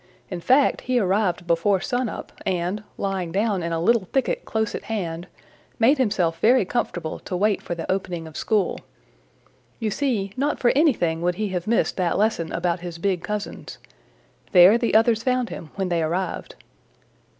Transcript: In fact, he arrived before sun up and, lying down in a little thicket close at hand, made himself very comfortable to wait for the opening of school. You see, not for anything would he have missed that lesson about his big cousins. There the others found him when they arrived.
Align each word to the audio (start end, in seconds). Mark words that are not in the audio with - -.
In 0.31 0.41
fact, 0.41 0.81
he 0.81 0.97
arrived 0.97 1.45
before 1.45 1.79
sun 1.79 2.09
up 2.09 2.31
and, 2.43 2.83
lying 2.97 3.31
down 3.31 3.61
in 3.61 3.71
a 3.71 3.79
little 3.79 4.05
thicket 4.05 4.45
close 4.45 4.73
at 4.73 4.85
hand, 4.85 5.27
made 5.77 5.99
himself 5.99 6.39
very 6.39 6.65
comfortable 6.65 7.19
to 7.19 7.37
wait 7.37 7.61
for 7.61 7.75
the 7.75 7.91
opening 7.91 8.25
of 8.27 8.35
school. 8.35 8.79
You 9.79 9.91
see, 9.91 10.31
not 10.35 10.57
for 10.57 10.71
anything 10.75 11.21
would 11.21 11.35
he 11.35 11.49
have 11.49 11.67
missed 11.67 11.97
that 11.97 12.17
lesson 12.17 12.51
about 12.51 12.79
his 12.79 12.97
big 12.97 13.21
cousins. 13.23 13.77
There 14.53 14.75
the 14.79 14.95
others 14.95 15.21
found 15.21 15.49
him 15.49 15.69
when 15.75 15.89
they 15.89 16.01
arrived. 16.01 16.55